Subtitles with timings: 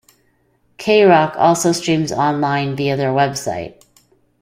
[0.79, 3.83] K-Rock also streams online via their website.